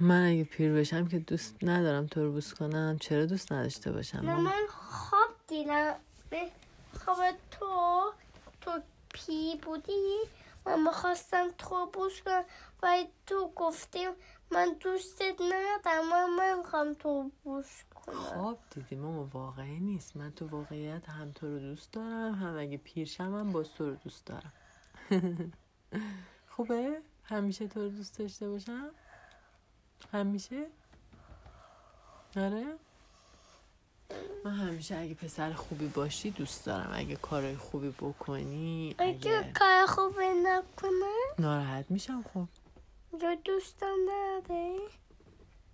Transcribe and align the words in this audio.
من 0.00 0.26
اگه 0.26 0.44
پیر 0.44 0.72
بشم 0.72 1.08
که 1.08 1.18
دوست 1.18 1.56
ندارم 1.62 2.06
تو 2.06 2.22
رو 2.22 2.32
بوس 2.32 2.54
کنم. 2.54 2.96
چرا 3.00 3.26
دوست 3.26 3.52
نداشته 3.52 3.92
باشم؟ 3.92 4.18
نه؟ 4.18 4.36
من 4.36 4.66
خواب 4.68 5.30
دیدم. 5.46 5.94
به 6.30 6.50
خواب 7.04 7.18
تو 7.50 8.12
تو 8.60 8.70
پی 9.14 9.56
بودی؟ 9.62 10.18
من 10.66 10.82
می‌خواستم 10.82 11.46
تو 11.58 11.86
بوس 11.92 12.20
کنم. 12.22 12.44
و 12.82 13.04
تو 13.26 13.52
گفتیم 13.56 14.10
من 14.50 14.76
دوستت 14.80 15.40
ندارم. 15.40 16.08
من 16.10 16.30
من 16.38 16.58
می‌خوام 16.58 16.94
تو 16.94 17.30
بوس 17.44 17.82
کنم. 17.94 18.14
خواب 18.14 18.58
دیدی 18.70 18.96
ماما 18.96 19.28
واقعی 19.32 19.80
نیست. 19.80 20.16
من 20.16 20.32
تو 20.32 20.46
واقعیت 20.46 21.08
هم 21.08 21.32
تو 21.32 21.46
رو 21.46 21.58
دوست 21.58 21.92
دارم 21.92 22.34
هم 22.34 22.58
اگه 22.58 22.76
پیرشم 22.76 23.38
هم 23.38 23.52
باز 23.52 23.74
تو 23.74 23.90
رو 23.90 23.94
دوست 23.94 24.26
دارم. 24.26 24.52
خوبه؟ 26.56 27.02
همیشه 27.24 27.68
تو 27.68 27.80
رو 27.80 27.88
دوست 27.88 28.18
داشته 28.18 28.48
باشم؟ 28.48 28.90
همیشه؟ 30.12 30.66
آره؟ 32.36 32.64
من 34.44 34.54
همیشه 34.54 34.96
اگه 34.96 35.14
پسر 35.14 35.52
خوبی 35.52 35.86
باشی 35.86 36.30
دوست 36.30 36.66
دارم 36.66 36.90
اگه 36.92 37.16
کارهای 37.16 37.56
خوبی 37.56 37.88
بکنی 37.88 38.94
اگه 38.98 39.30
اگه 39.30 39.52
کار 39.52 39.86
خوبی 39.86 40.24
نکنه 40.42 41.14
ناراحت 41.38 41.90
میشم 41.90 42.24
خب 42.34 42.48
یا 43.22 43.34
دوستم 43.44 43.96
نداری 44.10 44.78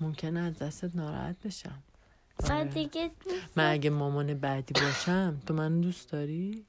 ممکنه 0.00 0.40
از 0.40 0.58
دستت 0.58 0.96
ناراحت 0.96 1.36
بشم 1.44 1.82
من 2.42 2.56
آره. 2.56 2.64
دیگه 2.64 3.10
دوست 3.24 3.58
من 3.58 3.72
اگه 3.72 3.90
مامان 3.90 4.34
بعدی 4.34 4.74
باشم 4.80 5.40
تو 5.46 5.54
منو 5.54 5.80
دوست 5.80 6.10
داری؟ 6.10 6.66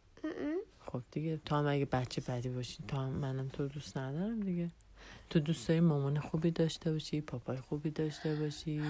خب 0.94 1.02
دیگه 1.12 1.38
تو 1.46 1.56
هم 1.56 1.68
اگه 1.68 1.86
بچه 1.86 2.22
بدی 2.22 2.50
باشی 2.50 2.84
تو 2.88 2.98
هم 2.98 3.10
منم 3.10 3.48
تو 3.48 3.68
دوست 3.68 3.98
ندارم 3.98 4.40
دیگه. 4.40 4.70
تو 5.30 5.40
دوست 5.40 5.68
داری 5.68 5.80
مامان 5.80 6.20
خوبی 6.20 6.52
داشته 6.52 6.92
باشی 6.92 7.22
پاپای 7.22 7.58
خوبی 7.58 7.90
داشته 7.90 8.36
باشی؟ 8.36 8.82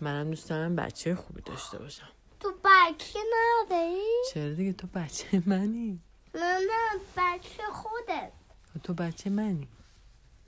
منم 0.00 0.30
دوست 0.30 0.48
دارم 0.50 0.76
بچه 0.76 1.14
خوبی 1.14 1.42
داشته 1.42 1.78
باشم. 1.78 2.08
تو 2.40 2.52
بچه 2.64 3.18
نداری؟ 3.34 4.02
چرا 4.34 4.54
دیگه؟ 4.54 4.72
تو 4.72 4.86
بچه 4.94 5.42
منی. 5.46 5.98
نه 6.34 6.58
نه 6.58 7.00
بچه 7.16 7.62
خودت 7.72 8.32
تو 8.82 8.94
بچه 8.94 9.30
منی. 9.30 9.68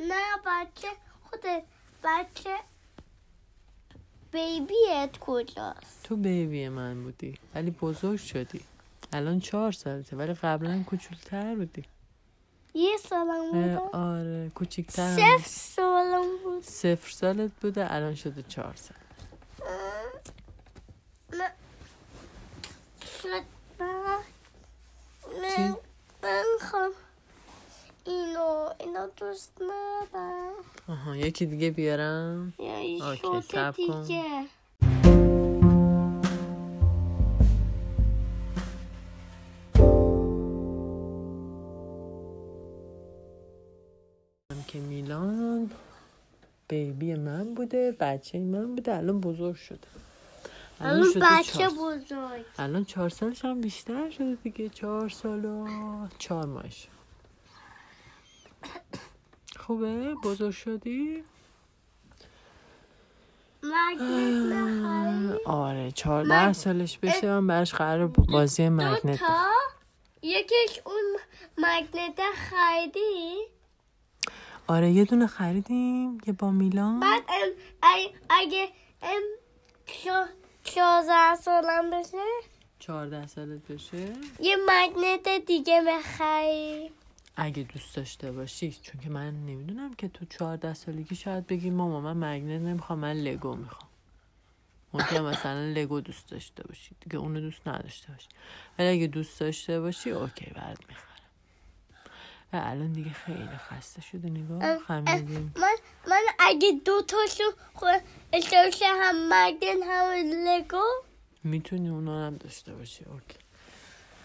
نه 0.00 0.24
بچه 0.46 0.88
خودت 1.30 1.62
بچه 2.04 2.56
بیبیت 4.32 5.18
کجاست؟ 5.20 6.02
تو 6.04 6.16
بیبی 6.16 6.68
من 6.68 7.02
بودی 7.02 7.38
ولی 7.54 7.70
بزرگ 7.70 8.18
شدی. 8.18 8.60
الان 9.12 9.40
چهار 9.40 9.72
سالته 9.72 10.16
ولی 10.16 10.32
قبلا 10.32 10.82
کوچولتر 10.86 11.54
بودی. 11.54 11.84
یه 12.74 12.96
سالم 12.96 13.30
اه، 13.30 13.52
بودم 13.52 13.88
آره 13.92 14.50
کوچیکتر 14.54 15.16
صفر 15.16 15.48
سالم 15.48 16.26
بود. 16.44 16.62
صفر 16.62 17.10
سالت 17.10 17.50
بوده 17.60 17.94
الان 17.94 18.14
شده 18.14 18.42
چهار 18.42 18.74
سال. 18.74 18.96
من 26.22 26.44
خوام 26.70 26.90
اینو 28.06 28.70
اینو 28.80 29.08
دوست 29.16 29.52
ندارم. 29.62 30.52
آها 30.88 31.16
یکی 31.16 31.46
دیگه 31.46 31.70
بیارم؟ 31.70 32.54
یا 32.58 33.16
کن. 33.72 34.02
دیگه. 34.02 34.46
که 44.68 44.78
میلان 44.78 45.70
بیبی 46.68 47.14
من 47.14 47.54
بوده 47.54 47.96
بچه 48.00 48.38
من 48.38 48.74
بوده 48.74 48.96
الان 48.96 49.20
بزرگ 49.20 49.54
شده. 49.56 49.88
الان 50.80 51.12
بچه 51.22 51.68
بزرگ. 51.68 52.44
الان 52.58 52.84
چهار 52.84 53.08
سالش 53.08 53.44
هم 53.44 53.60
بیشتر 53.60 54.10
شده 54.10 54.34
دیگه 54.34 54.68
چهار 54.68 55.08
سال 55.08 55.44
و 55.44 55.66
چهار 56.18 56.46
ماهش. 56.46 56.88
خوبه؟ 59.56 60.14
بزرگ 60.14 60.50
شدی؟ 60.50 61.24
مگنت 63.62 65.38
آره 65.46 65.90
چهارده 65.90 66.52
سالش 66.52 66.98
بشه 66.98 67.26
من 67.30 67.46
براش 67.46 67.74
قرار 67.74 68.06
بازی 68.06 68.68
مگنت 68.68 69.20
یکیش 70.22 70.80
اون 70.84 71.16
مگنت 71.58 72.20
خریدی؟ 72.34 73.36
آره 74.68 74.90
یه 74.90 75.04
دونه 75.04 75.26
خریدیم 75.26 76.20
که 76.20 76.32
با 76.32 76.50
میلان. 76.50 77.00
بعد 77.00 77.22
ام 77.28 77.48
ای 77.94 78.10
اگه 78.30 78.68
ام 79.02 79.22
شازده 80.64 81.34
سالم 81.34 81.90
بشه؟ 81.90 82.24
چهارده 82.78 83.26
سالت 83.26 83.72
بشه؟ 83.72 84.12
یه 84.40 84.56
مگنت 84.68 85.46
دیگه 85.46 85.82
بخری. 85.88 86.90
اگه 87.36 87.62
دوست 87.62 87.96
داشته 87.96 88.32
باشی 88.32 88.72
چون 88.82 89.00
که 89.00 89.10
من 89.10 89.30
نمی‌دونم 89.30 89.94
که 89.94 90.08
تو 90.08 90.24
چهارده 90.24 90.74
سالگی 90.74 91.14
شاید 91.14 91.46
بگی 91.46 91.70
ماما 91.70 92.14
من 92.14 92.34
magnet 92.34 92.62
نمی‌خوام 92.62 92.98
من 92.98 93.12
لگو 93.12 93.56
می‌خوام. 93.56 93.88
ممکن 94.92 95.20
مثلا 95.20 95.72
لگو 95.72 96.00
دوست 96.00 96.30
داشته 96.30 96.62
باشی 96.62 96.90
دیگه 97.00 97.16
اونو 97.16 97.40
دوست 97.40 97.68
نداشته 97.68 98.12
باشی. 98.12 98.28
ولی 98.78 98.88
اگه 98.88 99.06
دوست 99.06 99.40
داشته 99.40 99.80
باشی 99.80 100.10
OK 100.10 100.50
برات 100.54 100.78
می‌خرم 100.88 101.17
و 102.52 102.60
الان 102.64 102.92
دیگه 102.92 103.10
خیلی 103.10 103.56
خسته 103.56 104.00
شده 104.02 104.30
نگاه 104.30 104.78
خمیدیم 104.78 105.52
من 105.56 105.76
من 106.08 106.20
اگه 106.38 106.72
دو 106.84 107.02
تاشو 107.02 107.44
بخوام 107.74 108.00
هم 108.84 109.28
magnet 109.32 109.82
هم 109.88 110.10
لگو. 110.46 110.82
می‌تونی 111.44 111.88
اونا 111.88 112.26
هم 112.26 112.36
داشته 112.36 112.74
باشی 112.74 113.04
OK. 113.04 113.38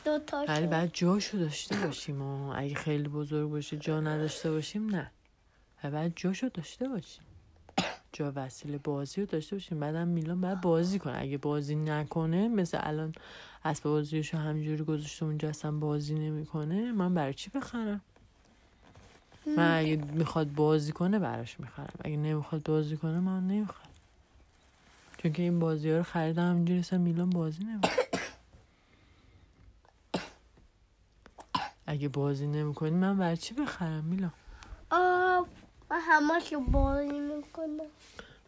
دو 0.06 0.12
ولی 0.12 0.24
تاشو 0.26 0.68
بعد 0.68 0.90
جاشو 0.94 1.38
داشته 1.38 1.76
باشیم 1.76 2.22
و 2.22 2.54
اگه 2.56 2.76
خیلی 2.76 3.08
بزرگ 3.08 3.50
باشه 3.50 3.78
جا 3.78 4.00
نداشته 4.02 4.52
باشیم 4.52 4.90
نه. 4.90 5.12
و 5.84 5.92
بعد 5.92 6.14
جاشو 6.16 6.48
داشته 6.48 6.88
باشیم. 6.88 7.24
جا 8.14 8.34
وسیله 8.36 8.78
بازی 8.78 9.22
رو 9.22 9.28
داشته 9.28 9.56
باشیم. 9.56 9.80
بعدم 9.80 10.08
میلان 10.08 10.42
باید 10.42 10.62
بازی 10.62 11.00
کنه. 11.00 11.18
اگه 11.22 11.38
بازی 11.38 11.76
نکنه 11.76 12.48
مثل 12.48 12.78
الان 12.82 13.14
اسب 13.66 13.84
بازیشو 13.84 14.38
همینجوری 14.38 14.84
گذاشته 14.84 15.26
اونجا 15.26 15.50
اصلا 15.50 15.72
بازی 15.72 16.14
نمی‌کنه 16.14 16.92
من 16.92 17.14
برای 17.14 17.34
چی 17.34 17.50
بخرم؟ 17.50 18.02
من 19.46 19.78
اگه 19.78 19.96
می‌خواد 19.96 20.54
بازی 20.54 20.92
کنه 20.92 21.20
براش 21.20 21.60
می‌خرم. 21.60 21.94
اگه 22.04 22.18
نمی‌خواد 22.18 22.64
بازی 22.64 22.98
کنه 22.98 23.20
من 23.20 23.48
نمی‌خرم. 23.48 23.90
چون 25.18 25.34
که 25.34 25.42
این 25.42 25.60
بازی 25.60 25.90
ها 25.90 25.98
رو 25.98 26.04
خریدم 26.04 26.50
همینجوری 26.50 26.80
اصلا 26.80 27.00
میلان 27.00 27.30
بازی 27.30 27.64
نمی‌کنه. 27.64 27.92
اگه 31.86 32.08
بازی 32.08 32.48
نمی‌کنی 32.48 32.92
من 32.92 33.18
برای 33.18 33.38
چی 33.38 33.54
بخرم 33.54 34.04
میلان؟ 34.04 34.34
آه 34.92 35.48
من 35.90 36.00
همه 36.02 36.58
بازی 36.68 37.20
می‌کنم. 37.20 37.80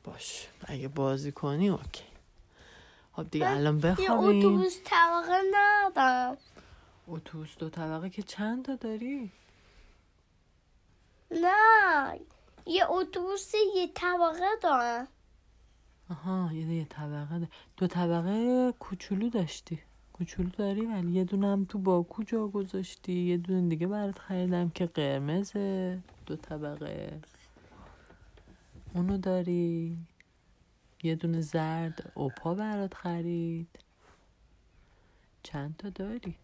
باش. 0.03 0.47
اگه 0.65 0.87
بازی 0.87 1.31
کنی 1.31 1.69
اوکی. 1.69 2.03
خب 3.13 3.29
دیگه 3.31 3.49
الان 3.49 3.75
یه 3.75 3.81
بخوابیم. 3.81 4.39
اتوبوس 4.39 4.79
طبقه 4.85 5.41
ندارم. 5.53 6.37
اتوبوس 7.07 7.57
دو 7.57 7.69
طبقه 7.69 8.09
که 8.09 8.23
چند 8.23 8.65
تا 8.65 8.75
داری؟ 8.75 9.31
نه. 11.35 12.19
یه 12.65 12.91
اتوبوس 12.91 13.53
یه 13.75 13.87
طبقه 13.95 14.55
دارم 14.61 15.07
آها 16.09 16.49
یه 16.53 16.73
یه 16.73 16.85
طبقه 16.85 17.39
ده. 17.39 17.47
دو 17.77 17.87
طبقه 17.87 18.71
کوچولو 18.79 19.29
داشتی. 19.29 19.79
کوچولو 20.13 20.49
داری؟ 20.49 20.81
ولی 20.81 21.11
یه 21.11 21.23
دونه 21.23 21.47
هم 21.47 21.65
تو 21.65 21.77
باکو 21.77 22.23
جا 22.23 22.47
گذاشتی. 22.47 23.13
یه 23.13 23.37
دونه 23.37 23.69
دیگه 23.69 23.87
برات 23.87 24.19
خریدم 24.19 24.69
که 24.69 24.85
قرمزه. 24.85 25.99
دو 26.25 26.35
طبقه. 26.35 27.21
اونو 28.93 29.17
داری. 29.17 29.97
یه 31.03 31.15
دونه 31.15 31.41
زرد 31.41 32.11
اوپا 32.15 32.53
برات 32.53 32.93
خرید. 32.93 33.67
چند 35.43 35.75
تا 35.77 35.89
داری؟ 35.89 36.35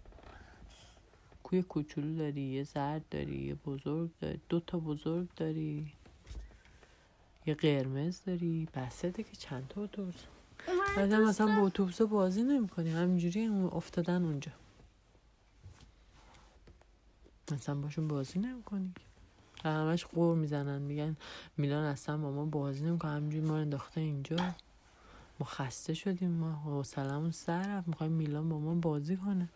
کوی 1.51 1.61
کوچولو 1.61 2.17
داری 2.17 2.41
یه 2.41 2.63
زرد 2.63 3.09
داری 3.11 3.37
یه 3.37 3.55
بزرگ 3.55 4.09
داری 4.21 4.39
دو 4.49 4.59
تا 4.59 4.79
بزرگ 4.79 5.27
داری 5.35 5.93
یه 7.45 7.53
قرمز 7.53 8.23
داری. 8.25 8.67
بسته 8.73 9.11
که 9.11 9.35
چند 9.37 9.67
تا 9.67 9.81
اتوبوس 9.83 10.15
بعد 10.97 11.13
مثلا 11.13 11.59
با 11.59 11.67
اتوبوس 11.67 12.01
بازی 12.01 12.43
نمی‌کنی. 12.43 12.89
همینجوری 12.89 13.45
هم 13.45 13.65
افتادن 13.65 14.23
اونجا. 14.23 14.51
مثلا 17.51 17.75
باشون 17.75 18.07
بازی 18.07 18.39
نمی‌کنی 18.39 18.93
همش 19.63 20.05
قور 20.05 20.35
می‌زنن. 20.35 20.81
میگن 20.81 21.17
میلان 21.57 21.83
اصلا 21.83 22.17
با 22.17 22.31
ما 22.31 22.45
بازی 22.45 22.85
نمی‌کنه. 22.85 23.11
همینجوری 23.11 23.45
ما 23.47 23.57
انداخته 23.57 24.01
اینجا. 24.01 24.35
ما 25.39 25.45
خسته 25.45 25.93
شدیم. 25.93 26.31
ما 26.31 26.51
حوصلمون 26.51 27.31
سر 27.31 27.77
رفت. 27.77 27.87
می‌خوایم 27.87 28.11
میلان 28.11 28.49
با 28.49 28.59
ما 28.59 28.75
بازی 28.75 29.17
کنه. 29.17 29.49